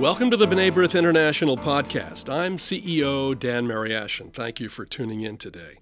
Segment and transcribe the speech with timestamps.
[0.00, 2.28] Welcome to the B'nai B'rith International podcast.
[2.28, 4.32] I'm CEO Dan Mariaschin.
[4.32, 5.78] Thank you for tuning in today.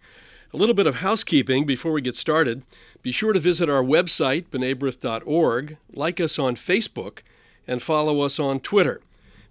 [0.53, 2.63] A little bit of housekeeping before we get started.
[3.01, 7.21] Be sure to visit our website, b'naibrith.org, like us on Facebook,
[7.67, 9.01] and follow us on Twitter.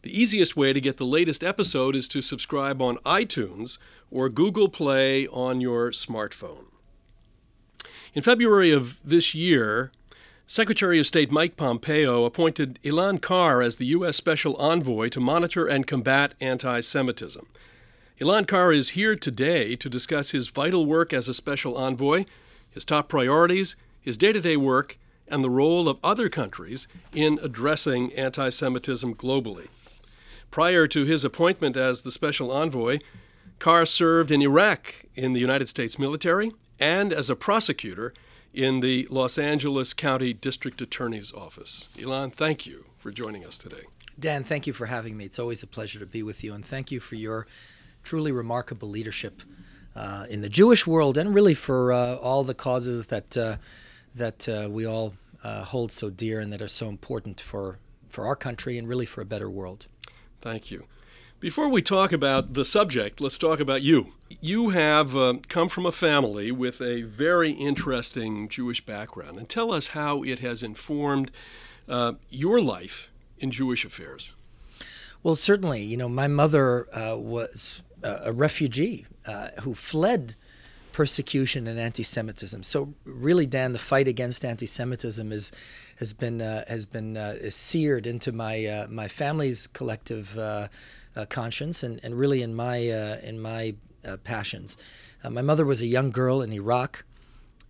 [0.04, 3.80] The easiest way to get the latest episode is to subscribe on iTunes
[4.12, 6.66] or Google Play on your smartphone.
[8.14, 9.92] In February of this year,
[10.52, 14.18] Secretary of State Mike Pompeo appointed Elan Carr as the U.S.
[14.18, 17.48] Special Envoy to monitor and combat anti Semitism.
[18.20, 22.26] Elan Carr is here today to discuss his vital work as a special envoy,
[22.70, 27.40] his top priorities, his day to day work, and the role of other countries in
[27.42, 29.70] addressing anti Semitism globally.
[30.52, 33.00] Prior to his appointment as the special envoy,
[33.60, 38.14] Carr served in Iraq in the United States military and as a prosecutor
[38.54, 41.90] in the Los Angeles County District Attorney's Office.
[42.00, 43.84] Elan, thank you for joining us today.
[44.20, 45.26] Dan, thank you for having me.
[45.26, 47.48] It's always a pleasure to be with you, and thank you for your
[48.04, 49.42] truly remarkable leadership
[49.96, 53.58] uh, in the Jewish world and really for uh, all the causes that uh,
[54.16, 55.14] that uh, we all
[55.44, 57.80] uh, hold so dear and that are so important for
[58.10, 59.88] for our country and really for a better world.
[60.42, 60.86] Thank you.
[61.42, 64.10] Before we talk about the subject, let's talk about you.
[64.42, 69.74] You have uh, come from a family with a very interesting Jewish background, and tell
[69.74, 71.32] us how it has informed
[71.90, 74.36] uh, your life in Jewish affairs.
[75.24, 80.36] Well, certainly, you know, my mother uh, was a refugee uh, who fled
[80.92, 82.62] persecution and anti-Semitism.
[82.62, 85.52] So, really, Dan, the fight against anti-Semitism is
[85.96, 90.38] has been uh, has been uh, seared into my my family's collective
[91.16, 94.78] uh, conscience and, and really in my uh, in my uh, passions.
[95.24, 97.06] Uh, my mother was a young girl in Iraq,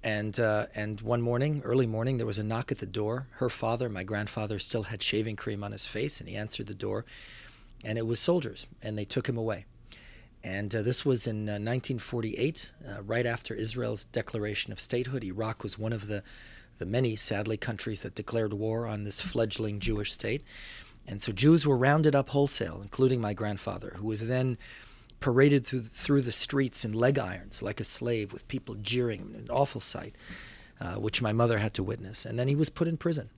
[0.03, 3.27] and uh, and one morning, early morning, there was a knock at the door.
[3.33, 6.73] Her father, my grandfather, still had shaving cream on his face, and he answered the
[6.73, 7.05] door,
[7.83, 9.65] and it was soldiers, and they took him away.
[10.43, 15.23] And uh, this was in 1948, right after Israel's declaration of statehood.
[15.23, 16.23] Iraq was one of the
[16.81, 20.41] the many, sadly, countries that declared war on this fledgling Jewish state.
[21.07, 24.57] And so Jews were rounded up wholesale, including my grandfather, who was then
[25.19, 29.47] paraded through, through the streets in leg irons like a slave with people jeering, an
[29.49, 30.15] awful sight,
[30.79, 32.25] uh, which my mother had to witness.
[32.25, 33.29] And then he was put in prison.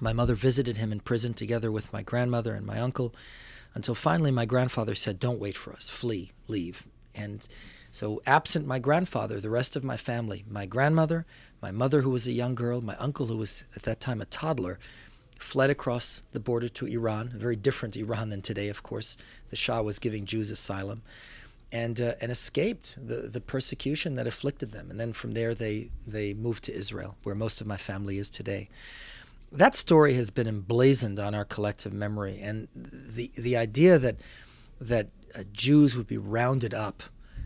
[0.00, 3.14] My mother visited him in prison together with my grandmother and my uncle
[3.74, 6.86] until finally my grandfather said, Don't wait for us, flee, leave.
[7.14, 7.46] And
[7.90, 11.26] so, absent my grandfather, the rest of my family, my grandmother,
[11.60, 14.26] my mother, who was a young girl, my uncle, who was at that time a
[14.26, 14.78] toddler,
[15.42, 19.16] fled across the border to Iran, a very different Iran than today, of course.
[19.48, 21.02] The Shah was giving Jews asylum.
[21.72, 24.90] And, uh, and escaped the, the persecution that afflicted them.
[24.90, 28.28] And then from there, they, they moved to Israel, where most of my family is
[28.28, 28.68] today.
[29.52, 32.40] That story has been emblazoned on our collective memory.
[32.42, 34.16] And the, the idea that,
[34.80, 37.04] that uh, Jews would be rounded up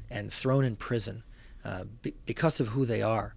[0.09, 1.23] and thrown in prison
[1.63, 3.35] uh, be, because of who they are,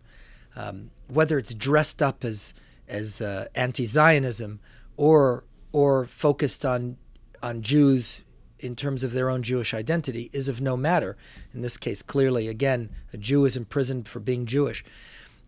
[0.56, 2.54] um, whether it's dressed up as
[2.88, 4.60] as uh, anti-Zionism
[4.96, 6.98] or or focused on
[7.44, 8.24] on Jews
[8.60, 11.16] in terms of their own Jewish identity is of no matter.
[11.54, 14.84] In this case, clearly, again, a Jew is imprisoned for being Jewish,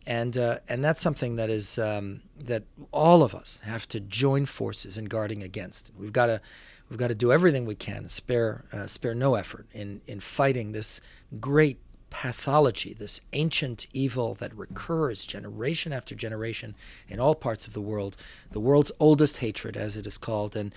[0.06, 4.46] and uh, and that's something that is um, that all of us have to join
[4.46, 5.92] forces in guarding against.
[5.98, 6.42] We've got to
[6.90, 10.72] we've got to do everything we can, spare uh, spare no effort in in fighting
[10.72, 11.02] this
[11.40, 11.80] great
[12.10, 16.76] pathology, this ancient evil that recurs generation after generation
[17.08, 18.16] in all parts of the world,
[18.52, 20.56] the world's oldest hatred, as it is called.
[20.56, 20.74] And,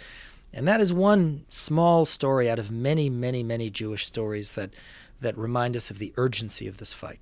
[0.53, 4.71] and that is one small story out of many, many, many Jewish stories that,
[5.21, 7.21] that remind us of the urgency of this fight.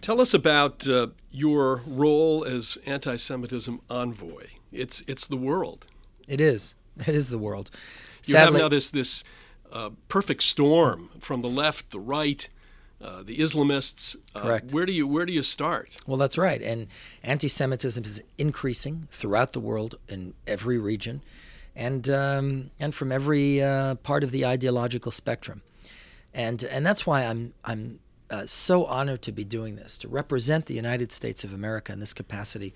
[0.00, 4.46] Tell us about uh, your role as anti Semitism envoy.
[4.72, 5.86] It's, it's the world.
[6.26, 6.74] It is.
[7.06, 7.70] It is the world.
[8.24, 9.24] You Sadly, have now this, this
[9.72, 12.48] uh, perfect storm from the left, the right,
[13.00, 14.16] uh, the Islamists.
[14.34, 14.72] Uh, Correct.
[14.72, 15.96] Where do you where do you start?
[16.06, 16.60] Well, that's right.
[16.60, 16.88] And
[17.22, 21.22] anti-Semitism is increasing throughout the world in every region,
[21.74, 25.62] and um, and from every uh, part of the ideological spectrum,
[26.34, 28.00] and and that's why I'm I'm
[28.30, 32.00] uh, so honored to be doing this to represent the United States of America in
[32.00, 32.74] this capacity,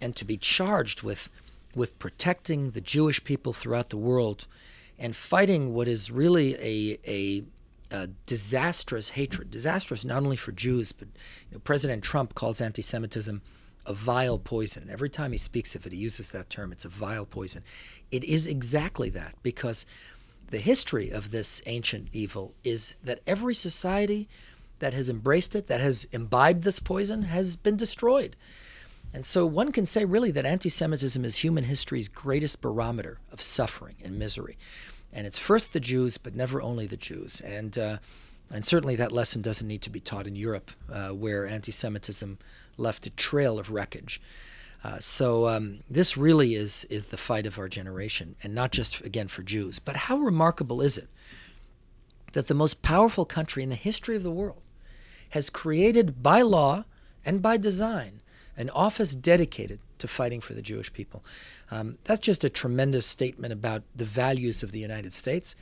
[0.00, 1.28] and to be charged with
[1.76, 4.46] with protecting the Jewish people throughout the world
[4.98, 7.42] and fighting what is really a, a,
[8.26, 11.08] disastrous hatred, disastrous not only for Jews, but
[11.48, 13.40] you know, President Trump calls anti Semitism
[13.86, 14.88] a vile poison.
[14.90, 16.72] Every time he speaks of it, he uses that term.
[16.72, 17.62] It's a vile poison.
[18.10, 19.86] It is exactly that because
[20.50, 24.28] the history of this ancient evil is that every society
[24.78, 28.36] that has embraced it, that has imbibed this poison, has been destroyed.
[29.14, 33.40] And so one can say really that anti Semitism is human history's greatest barometer of
[33.40, 34.58] suffering and misery.
[35.12, 37.40] And it's first the Jews, but never only the Jews.
[37.40, 37.98] And, uh,
[38.52, 42.38] and certainly that lesson doesn't need to be taught in Europe, uh, where anti Semitism
[42.76, 44.20] left a trail of wreckage.
[44.82, 49.00] Uh, so um, this really is is the fight of our generation, and not just
[49.02, 49.78] again for Jews.
[49.78, 51.08] But how remarkable is it
[52.32, 54.60] that the most powerful country in the history of the world
[55.30, 56.84] has created by law
[57.24, 58.20] and by design
[58.56, 61.24] an office dedicated to fighting for the Jewish people?
[61.70, 65.56] Um, that's just a tremendous statement about the values of the United States,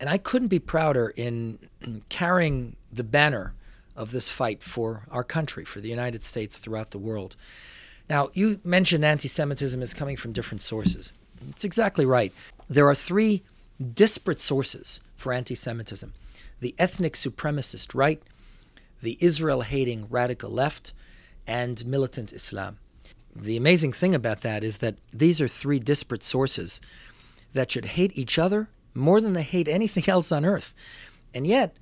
[0.00, 1.58] and I couldn't be prouder in
[2.08, 3.54] carrying the banner
[3.94, 7.36] of this fight for our country, for the United States throughout the world.
[8.08, 11.12] Now, you mentioned anti Semitism is coming from different sources.
[11.48, 12.32] It's exactly right.
[12.68, 13.42] There are three
[13.94, 16.12] disparate sources for anti Semitism
[16.60, 18.22] the ethnic supremacist right,
[19.02, 20.92] the Israel hating radical left,
[21.46, 22.78] and militant Islam.
[23.34, 26.80] The amazing thing about that is that these are three disparate sources
[27.54, 30.74] that should hate each other more than they hate anything else on earth.
[31.34, 31.74] And yet,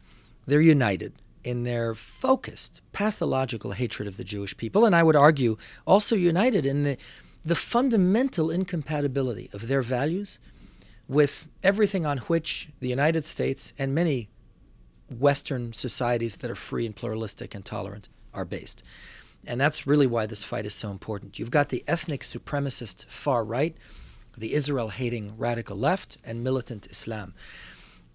[0.46, 1.12] they're united
[1.42, 6.66] in their focused, pathological hatred of the Jewish people, and I would argue also united
[6.66, 6.96] in the,
[7.44, 10.38] the fundamental incompatibility of their values
[11.08, 14.28] with everything on which the United States and many
[15.08, 18.84] Western societies that are free and pluralistic and tolerant are based.
[19.46, 21.38] And that's really why this fight is so important.
[21.38, 23.76] You've got the ethnic supremacist far right,
[24.36, 27.34] the Israel hating radical left, and militant Islam.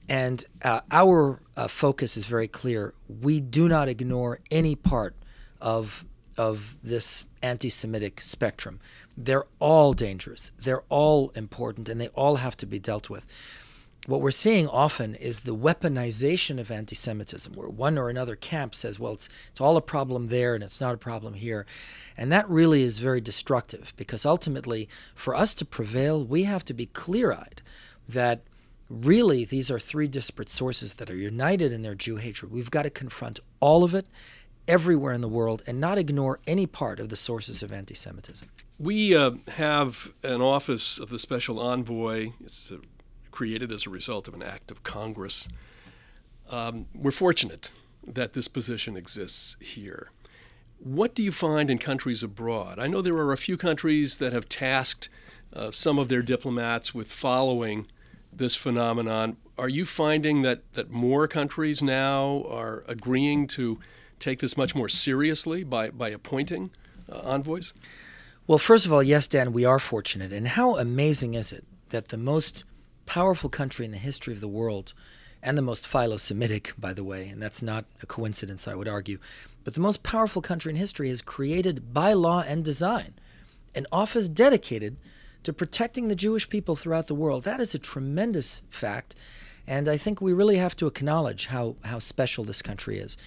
[0.08, 2.94] And uh, our uh, focus is very clear.
[3.08, 5.16] We do not ignore any part
[5.60, 6.06] of
[6.38, 8.82] of this anti-Semitic spectrum.
[9.16, 10.52] They're all dangerous.
[10.58, 13.26] They're all important, and they all have to be dealt with.
[14.08, 19.00] What we're seeing often is the weaponization of anti-Semitism, where one or another camp says,
[19.00, 21.66] "Well, it's it's all a problem there, and it's not a problem here,"
[22.16, 26.74] and that really is very destructive because ultimately, for us to prevail, we have to
[26.74, 27.64] be clear-eyed
[28.08, 28.44] that
[28.90, 32.52] really these are three disparate sources that are united in their Jew hatred.
[32.52, 34.06] We've got to confront all of it
[34.68, 38.50] everywhere in the world and not ignore any part of the sources of anti Semitism.
[38.78, 42.34] We uh, have an office of the special envoy.
[42.44, 42.78] It's uh,
[43.36, 45.48] created as a result of an act of Congress.
[46.50, 47.70] Um, we're fortunate
[48.08, 50.12] that this position exists here.
[50.80, 52.80] What do you find in countries abroad?
[52.80, 55.10] I know there are a few countries that have tasked
[55.54, 57.88] uh, some of their diplomats with following
[58.32, 59.38] this phenomenon.
[59.58, 63.80] Are you finding that, that more countries now are agreeing to
[64.20, 66.72] take this much more seriously by, by appointing
[67.12, 67.74] uh, envoys?
[68.48, 70.32] Well, first of all, yes, Dan, we are fortunate.
[70.32, 72.64] And how amazing is it that the most
[73.06, 74.94] powerful country in the history of the world,
[75.42, 78.88] and the most philo Semitic, by the way, and that's not a coincidence, I would
[78.88, 79.20] argue,
[79.64, 83.14] but the most powerful country in history has created by law and design
[83.76, 84.98] an office dedicated
[85.44, 87.44] to protecting the Jewish people throughout the world.
[87.44, 89.16] That is a tremendous fact.
[89.68, 93.18] And I think we really have to acknowledge how, how special this country is.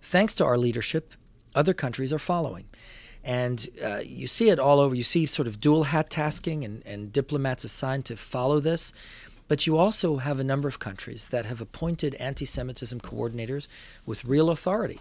[0.00, 1.14] Thanks to our leadership,
[1.54, 2.64] other countries are following.
[3.28, 4.94] And uh, you see it all over.
[4.94, 8.94] You see sort of dual hat tasking and, and diplomats assigned to follow this.
[9.48, 13.68] But you also have a number of countries that have appointed anti Semitism coordinators
[14.06, 15.00] with real authority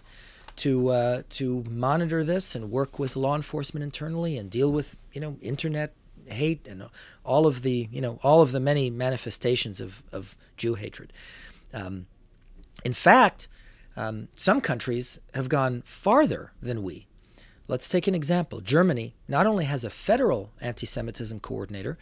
[0.57, 5.21] to uh, to monitor this and work with law enforcement internally and deal with you
[5.21, 5.93] know internet
[6.25, 6.83] hate and
[7.23, 11.13] all of the you know all of the many manifestations of, of Jew hatred.
[11.73, 12.07] Um,
[12.83, 13.47] in fact,
[13.95, 17.06] um, some countries have gone farther than we.
[17.67, 18.61] Let's take an example.
[18.61, 21.97] Germany not only has a federal anti-Semitism coordinator,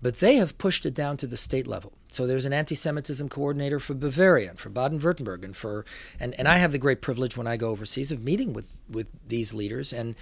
[0.00, 1.92] but they have pushed it down to the state level.
[2.08, 5.84] So there's an anti-Semitism coordinator for Bavaria and for Baden-Württemberg and for
[6.18, 9.06] and, and I have the great privilege when I go overseas of meeting with with
[9.28, 10.16] these leaders and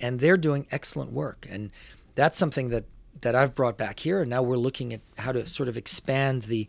[0.00, 1.46] and they're doing excellent work.
[1.50, 1.70] And
[2.14, 2.84] that's something that
[3.22, 6.42] that I've brought back here, and now we're looking at how to sort of expand
[6.42, 6.68] the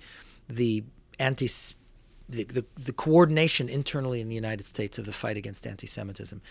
[0.50, 0.84] the
[1.20, 1.48] anti
[2.30, 6.42] the, the, the coordination internally in the United States of the fight against anti-Semitism.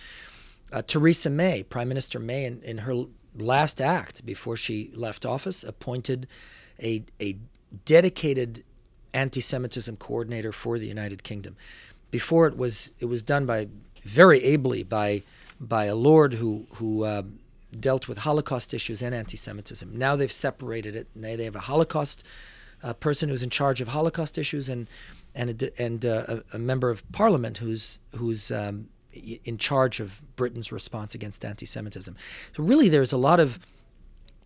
[0.73, 3.05] Uh, Theresa May, Prime Minister May, in, in her
[3.37, 6.27] last act before she left office, appointed
[6.83, 7.39] a a
[7.85, 8.65] dedicated
[9.15, 11.57] anti-Semitism coordinator for the United Kingdom.
[12.11, 13.69] Before it was it was done by
[14.03, 15.23] very ably by
[15.61, 17.23] by a lord who who uh,
[17.79, 19.97] dealt with Holocaust issues and anti-Semitism.
[19.97, 21.09] Now they've separated it.
[21.15, 22.27] Now they have a Holocaust
[22.83, 24.89] uh, person who's in charge of Holocaust issues and
[25.35, 28.89] and a, and uh, a, a, member of Parliament who's who's um,
[29.45, 32.17] in charge of Britain's response against anti-Semitism.
[32.53, 33.59] So really, there's a lot of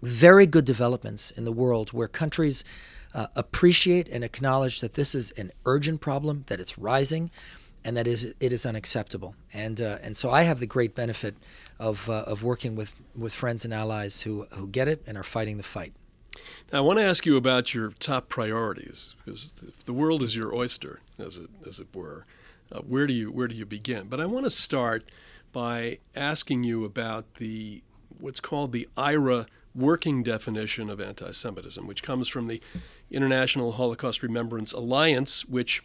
[0.02, 2.64] very good developments in the world where countries
[3.14, 7.30] uh, appreciate and acknowledge that this is an urgent problem, that it's rising,
[7.84, 9.34] and that is it is unacceptable.
[9.52, 11.34] And uh, and so I have the great benefit
[11.78, 15.24] of uh, of working with with friends and allies who who get it and are
[15.24, 15.92] fighting the fight.
[16.72, 19.52] Now, I want to ask you about your top priorities because
[19.84, 22.26] the world is your oyster, as it as it were,
[22.72, 24.08] uh, where do you where do you begin?
[24.08, 25.04] But I want to start
[25.52, 27.82] by asking you about the
[28.18, 32.60] what's called the IHRA working definition of anti-Semitism, which comes from the
[33.10, 35.82] International Holocaust Remembrance Alliance, which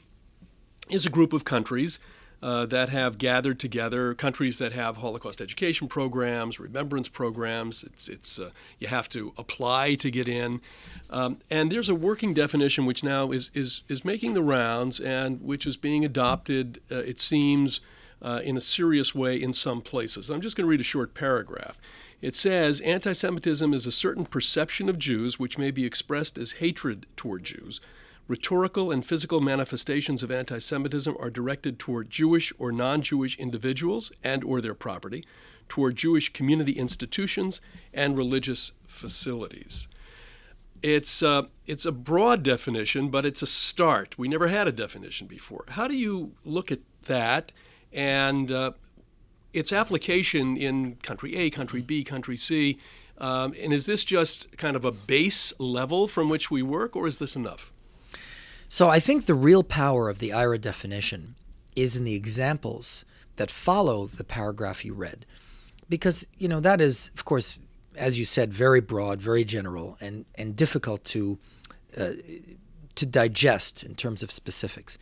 [0.90, 2.00] is a group of countries
[2.46, 7.84] uh, that have gathered together, countries that have Holocaust education programs, remembrance programs.
[7.84, 10.62] It's, it's, uh, you have to apply to get in.
[11.10, 15.42] Um, and there's a working definition which now is, is, is making the rounds and
[15.42, 17.82] which is being adopted, uh, it seems,
[18.22, 20.30] uh, in a serious way in some places.
[20.30, 21.82] I'm just going to read a short paragraph.
[22.22, 26.54] It says anti Semitism is a certain perception of Jews which may be expressed as
[26.54, 27.82] hatred toward Jews
[28.28, 34.62] Rhetorical and physical manifestations of anti-Semitism are directed toward Jewish or non-Jewish individuals and or
[34.62, 35.24] their property,
[35.70, 37.62] toward Jewish community institutions
[37.94, 39.88] and religious facilities.
[40.82, 44.18] It's uh, it's a broad definition, but it's a start.
[44.18, 45.66] We never had a definition before.
[45.70, 47.52] How do you look at that
[47.94, 48.72] and uh,
[49.54, 52.78] its application in country A, country B, country C?
[53.18, 57.08] Um, and is this just kind of a base level from which we work, or
[57.08, 57.72] is this enough?
[58.70, 61.36] So I think the real power of the IHRA definition
[61.76, 63.06] is in the examples
[63.36, 65.26] that follow the paragraph you read.
[65.88, 67.60] Because, you know, that is, of course,
[67.96, 71.38] as you said, very broad, very general, and, and difficult to,
[71.98, 72.12] uh,
[72.96, 74.98] to digest in terms of specifics.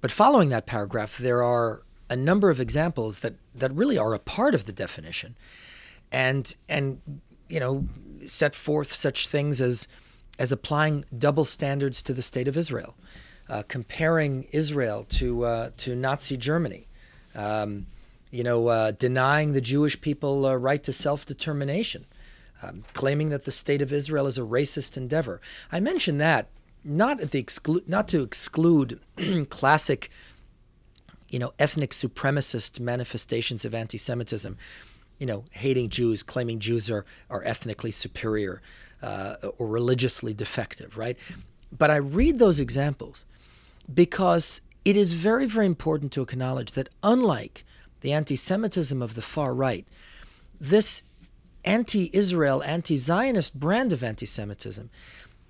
[0.00, 4.18] But following that paragraph, there are a number of examples that, that really are a
[4.18, 5.36] part of the definition
[6.12, 7.00] and, and,
[7.48, 7.86] you know,
[8.24, 9.88] set forth such things as
[10.38, 12.94] as applying double standards to the state of Israel,
[13.48, 16.86] uh, comparing Israel to uh, to Nazi Germany,
[17.34, 17.86] um,
[18.30, 22.04] you know, uh, denying the Jewish people right to self determination,
[22.62, 25.40] um, claiming that the state of Israel is a racist endeavor.
[25.72, 26.48] I mention that
[26.84, 29.00] not at the exclu- not to exclude
[29.50, 30.10] classic,
[31.28, 34.56] you know, ethnic supremacist manifestations of anti-Semitism
[35.18, 38.62] you know, hating Jews, claiming Jews are, are ethnically superior
[39.02, 41.18] uh, or religiously defective, right?
[41.76, 43.24] But I read those examples
[43.92, 47.64] because it is very, very important to acknowledge that unlike
[48.00, 49.86] the anti Semitism of the far right,
[50.60, 51.02] this
[51.64, 54.88] anti Israel, anti Zionist brand of anti Semitism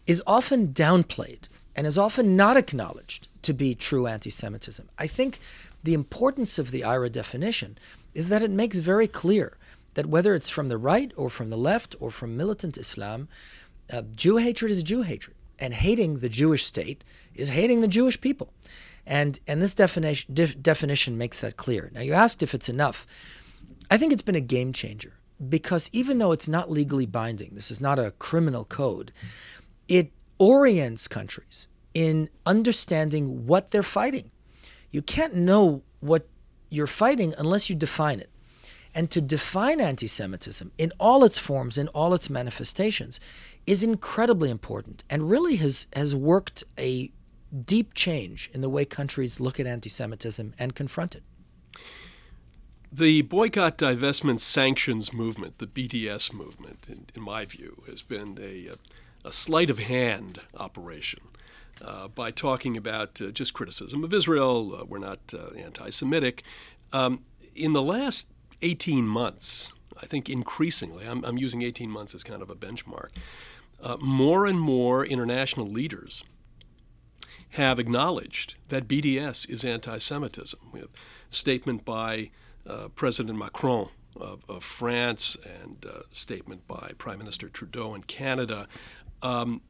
[0.06, 4.88] is often downplayed and is often not acknowledged to be true anti Semitism.
[4.98, 5.38] I think
[5.84, 7.78] the importance of the IHRA definition
[8.14, 9.57] is that it makes very clear
[9.98, 13.26] that whether it's from the right or from the left or from militant Islam,
[13.92, 17.02] uh, Jew hatred is Jew hatred, and hating the Jewish state
[17.34, 18.52] is hating the Jewish people.
[19.04, 21.90] And, and this definition, def, definition makes that clear.
[21.92, 23.08] Now, you asked if it's enough.
[23.90, 25.14] I think it's been a game changer
[25.48, 29.10] because even though it's not legally binding, this is not a criminal code,
[29.88, 34.30] it orients countries in understanding what they're fighting.
[34.92, 36.28] You can't know what
[36.70, 38.30] you're fighting unless you define it.
[38.98, 43.20] And to define anti Semitism in all its forms, in all its manifestations,
[43.64, 47.12] is incredibly important and really has, has worked a
[47.64, 51.22] deep change in the way countries look at anti Semitism and confront it.
[52.90, 58.70] The boycott, divestment, sanctions movement, the BDS movement, in, in my view, has been a,
[59.24, 61.20] a, sleight of hand operation.
[61.80, 66.42] Uh, by talking about uh, just criticism of Israel, uh, we're not uh, anti Semitic.
[66.92, 67.20] Um,
[67.54, 72.42] in the last 18 months, I think increasingly, I'm, I'm using 18 months as kind
[72.42, 73.10] of a benchmark,
[73.82, 76.24] uh, more and more international leaders
[77.50, 80.58] have acknowledged that BDS is anti Semitism.
[80.72, 82.30] We have a statement by
[82.66, 88.68] uh, President Macron of, of, France and a statement by Prime Minister Trudeau in Canada.
[89.22, 89.62] Um,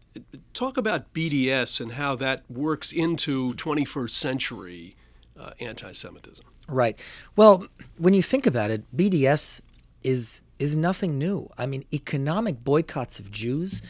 [0.52, 4.96] talk about BDS and how that works into 21st century
[5.38, 6.46] uh, anti Semitism.
[6.68, 6.98] Right.
[7.34, 9.62] Well, when you think about it, BDS
[10.04, 11.48] is is nothing new.
[11.56, 13.80] I mean, economic boycotts of Jews,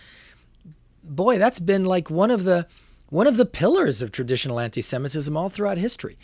[1.02, 2.66] boy, that's been like one of the
[3.10, 6.18] one of the pillars of traditional anti-Semitism all throughout history.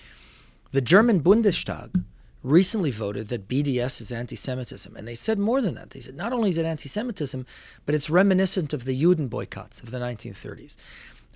[0.73, 2.04] The German Bundestag
[2.42, 5.90] recently voted that BDS is anti-Semitism, and they said more than that.
[5.90, 7.46] They said not only is it anti-Semitism,
[7.87, 10.76] but it's reminiscent of the Juden boycotts of the 1930s.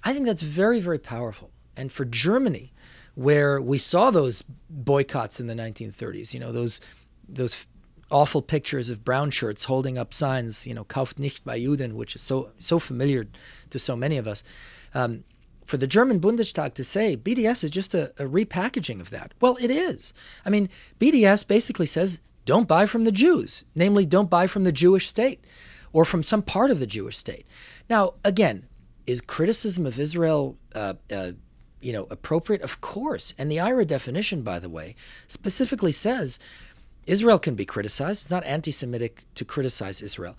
[0.04, 1.50] I think that's very, very powerful.
[1.76, 2.72] And for Germany,
[3.18, 6.32] where we saw those boycotts in the 1930s.
[6.32, 6.80] You know, those
[7.28, 7.66] those
[8.12, 12.14] awful pictures of brown shirts holding up signs, you know, kauft nicht bei Juden, which
[12.14, 13.26] is so so familiar
[13.70, 14.44] to so many of us.
[14.94, 15.25] Um,
[15.66, 19.34] for the German Bundestag to say BDS is just a, a, repackaging of that.
[19.40, 20.14] Well, it is.
[20.46, 20.68] I mean,
[21.00, 25.44] BDS basically says don't buy from the Jews, namely, don't buy from the Jewish state
[25.92, 27.48] or from some part of the Jewish state.
[27.90, 28.68] Now, again,
[29.06, 31.32] is criticism of Israel, uh, uh,
[31.80, 32.62] you know, appropriate?
[32.62, 33.35] Of course.
[33.38, 34.94] And the IHRA definition, by the way,
[35.26, 36.38] specifically says
[37.06, 38.25] Israel can be criticized.
[38.25, 40.37] It's not anti-Semitic to criticize Israel.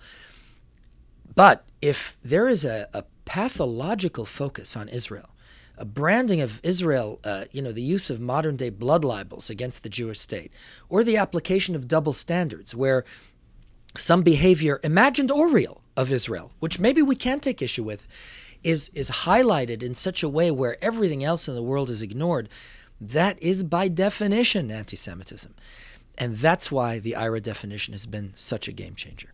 [1.34, 5.30] But if there is a, a pathological focus on Israel,
[5.78, 9.82] a branding of Israel, uh, you know, the use of modern day blood libels against
[9.82, 10.52] the Jewish state,
[10.88, 13.04] or the application of double standards, where
[13.96, 18.06] some behavior, imagined or real, of Israel, which maybe we can take issue with,
[18.62, 22.48] is, is highlighted in such a way where everything else in the world is ignored,
[23.00, 25.54] that is by definition anti Semitism.
[26.18, 29.32] And that's why the IHRA definition has been such a game changer.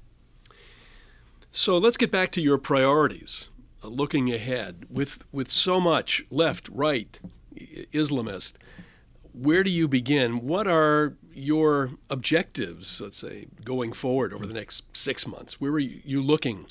[1.51, 3.49] So let's get back to your priorities.
[3.83, 7.19] Uh, looking ahead, with, with so much left, right,
[7.93, 8.55] Islamist,
[9.33, 10.47] where do you begin?
[10.47, 15.61] What are your objectives, let's say, going forward over the next six months?
[15.61, 16.67] Where are you looking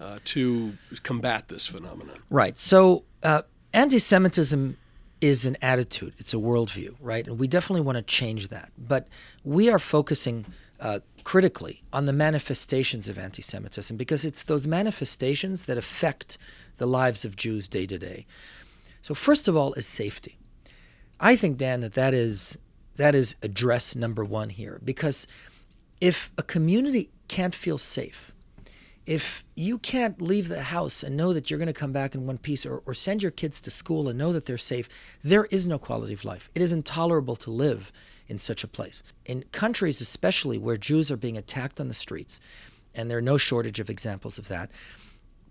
[0.00, 2.18] uh, to combat this phenomenon?
[2.30, 2.58] Right.
[2.58, 4.76] So, uh, anti Semitism
[5.20, 7.26] is an attitude, it's a worldview, right?
[7.26, 8.70] And we definitely want to change that.
[8.76, 9.08] But
[9.44, 10.46] we are focusing
[10.78, 16.38] uh, critically on the manifestations of anti Semitism because it's those manifestations that affect
[16.76, 18.26] the lives of Jews day to day.
[19.02, 20.38] So, first of all, is safety.
[21.18, 22.58] I think, Dan, that that is
[22.96, 25.26] that is address number one here because
[26.00, 28.32] if a community can't feel safe,
[29.06, 32.26] if you can't leave the house and know that you're going to come back in
[32.26, 34.88] one piece or, or send your kids to school and know that they're safe,
[35.22, 36.50] there is no quality of life.
[36.54, 37.92] It is intolerable to live
[38.28, 39.02] in such a place.
[39.24, 42.40] In countries, especially where Jews are being attacked on the streets,
[42.94, 44.70] and there are no shortage of examples of that,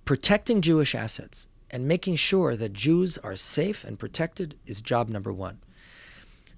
[0.04, 5.32] protecting Jewish assets and making sure that Jews are safe and protected is job number
[5.32, 5.60] one.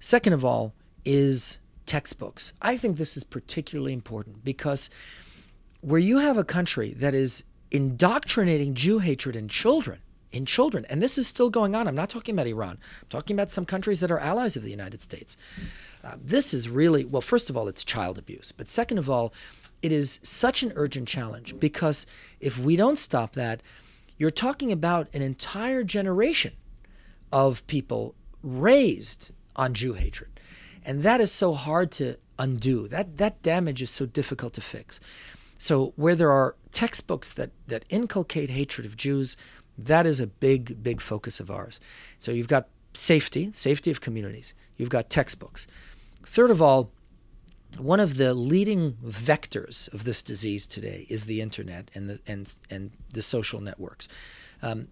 [0.00, 0.74] Second of all,
[1.04, 2.52] is textbooks.
[2.60, 4.90] I think this is particularly important because
[5.80, 10.00] where you have a country that is indoctrinating Jew hatred in children,
[10.30, 11.86] in children, and this is still going on.
[11.86, 12.78] I'm not talking about Iran.
[13.02, 15.36] I'm talking about some countries that are allies of the United States.
[16.02, 18.52] Uh, this is really, well, first of all, it's child abuse.
[18.52, 19.32] But second of all,
[19.82, 22.06] it is such an urgent challenge because
[22.40, 23.62] if we don't stop that,
[24.16, 26.54] you're talking about an entire generation
[27.32, 30.30] of people raised on Jew hatred.
[30.84, 32.88] And that is so hard to undo.
[32.88, 35.00] That that damage is so difficult to fix.
[35.58, 39.36] So where there are textbooks that that inculcate hatred of Jews,
[39.76, 41.80] that is a big big focus of ours.
[42.18, 44.54] So you've got safety, safety of communities.
[44.76, 45.66] You've got textbooks.
[46.22, 46.90] Third of all,
[47.76, 52.54] one of the leading vectors of this disease today is the internet and the and
[52.70, 54.08] and the social networks.
[54.62, 54.88] Um,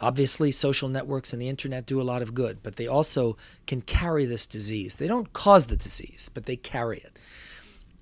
[0.00, 3.80] Obviously, social networks and the internet do a lot of good, but they also can
[3.80, 4.98] carry this disease.
[4.98, 7.18] They don't cause the disease, but they carry it.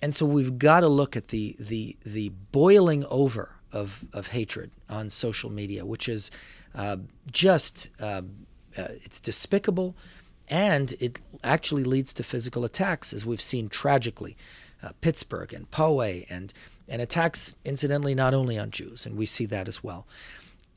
[0.02, 4.72] And so we've got to look at the the the boiling over of of hatred
[4.88, 6.30] on social media, which is
[6.74, 6.96] uh,
[7.30, 8.22] just uh,
[8.76, 9.96] uh, it's despicable,
[10.48, 14.36] and it actually leads to physical attacks, as we've seen tragically,
[14.82, 16.52] uh, Pittsburgh and Poway, and
[16.88, 20.06] and attacks, incidentally, not only on Jews, and we see that as well.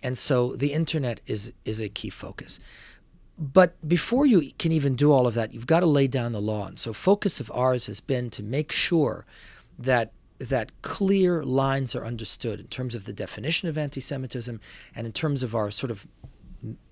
[0.04, 2.60] And so the internet is is a key focus.
[3.38, 6.42] But before you can even do all of that, you've got to lay down the
[6.42, 6.68] law.
[6.68, 9.26] And so focus of ours has been to make sure
[9.78, 14.60] that that clear lines are understood in terms of the definition of anti-Semitism
[14.96, 16.08] and in terms of our sort of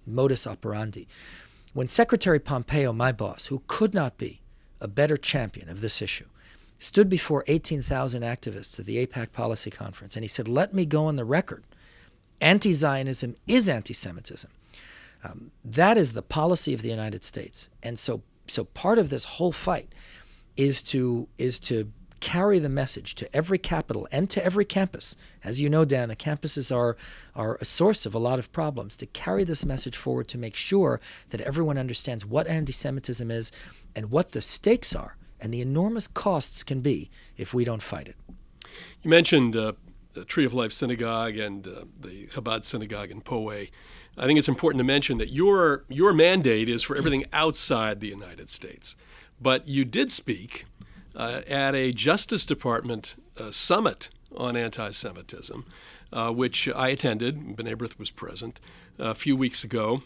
[0.06, 1.08] modus operandi.
[1.74, 4.42] When Secretary Pompeo, my boss, who could not be
[4.80, 6.28] a better champion of this issue,
[6.78, 11.06] stood before 18,000 activists at the AIPAC Policy Conference and he said, Let me go
[11.06, 11.64] on the record
[12.44, 14.52] Anti Zionism is anti Semitism.
[15.24, 17.70] Um, that is the policy of the United States.
[17.82, 19.94] And so, so part of this whole fight
[20.58, 25.16] is to, is to carry the message to every capital and to every campus.
[25.44, 26.96] As you know, Dan, the campuses are,
[27.36, 28.96] are a source of a lot of problems.
[28.98, 33.52] To carry this message forward to make sure that everyone understands what anti Semitism is
[33.96, 38.08] and what the stakes are and the enormous costs can be if we don't fight
[38.08, 38.16] it.
[39.02, 39.74] You mentioned uh,
[40.14, 43.70] the Tree of Life Synagogue and uh, the Chabad Synagogue in Poway.
[44.18, 48.10] I think it's important to mention that your your mandate is for everything outside the
[48.10, 48.96] United States,
[49.42, 50.66] but you did speak
[51.16, 55.66] uh, at a Justice Department uh, summit on anti-Semitism,
[56.12, 57.56] uh, which I attended.
[57.56, 58.60] B'nai B'rith was present
[59.00, 60.04] a few weeks ago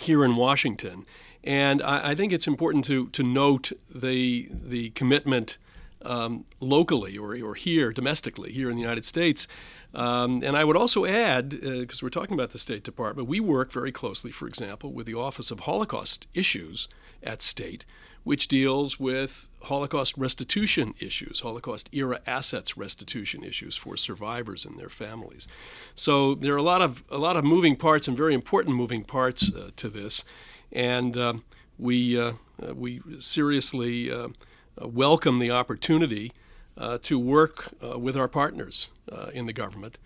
[0.00, 1.04] here in Washington,
[1.44, 5.58] and I, I think it's important to to note the the commitment
[6.04, 9.46] um, locally or, or here domestically, here in the United States.
[9.94, 13.40] Um, and I would also add, because uh, we're talking about the State Department, we
[13.40, 16.88] work very closely, for example, with the Office of Holocaust Issues
[17.22, 17.84] at State,
[18.24, 24.88] which deals with Holocaust restitution issues, Holocaust era assets restitution issues for survivors and their
[24.88, 25.46] families.
[25.94, 29.04] So there are a lot of a lot of moving parts and very important moving
[29.04, 30.24] parts uh, to this,
[30.72, 31.34] and uh,
[31.78, 34.28] we uh, uh we seriously uh,
[34.80, 36.41] welcome the opportunity uh,
[37.02, 39.98] to work uh, with our partners uh, in the government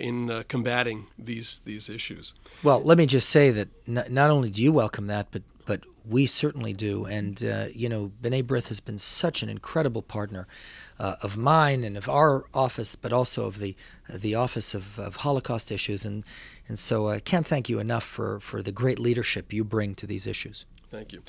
[0.00, 2.34] in combating these these issues.
[2.62, 5.80] Well, let me just say that n- not only do you welcome that, but but
[6.08, 7.04] we certainly do.
[7.04, 10.46] And, uh, you know, B'nai B'rith has been such an incredible partner
[10.98, 13.76] uh, of mine and of our office, but also of the
[14.08, 16.04] the Office of, of Holocaust Issues.
[16.04, 16.24] And,
[16.68, 20.06] and so I can't thank you enough for, for the great leadership you bring to
[20.06, 20.66] these issues.
[20.90, 21.22] Thank you.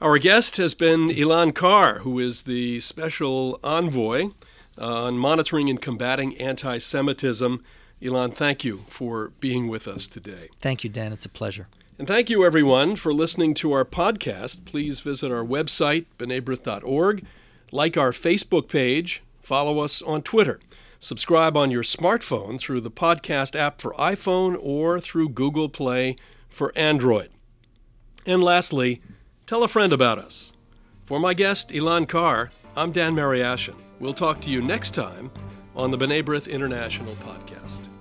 [0.00, 4.30] Our guest has been Elan Carr, who is the special envoy
[4.76, 7.62] on monitoring and combating anti Semitism.
[8.02, 10.48] Elan, thank you for being with us today.
[10.60, 11.12] Thank you, Dan.
[11.12, 11.68] It's a pleasure.
[11.96, 14.64] And thank you, everyone, for listening to our podcast.
[14.64, 17.24] Please visit our website, b'naibrith.org,
[17.70, 20.58] like our Facebook page, follow us on Twitter,
[20.98, 26.16] subscribe on your smartphone through the podcast app for iPhone or through Google Play
[26.48, 27.30] for Android.
[28.26, 29.00] And lastly,
[29.46, 30.54] Tell a friend about us.
[31.04, 33.78] For my guest, Elan Carr, I'm Dan Mariaschin.
[34.00, 35.30] We'll talk to you next time
[35.76, 37.93] on the B'nai B'rith International Podcast.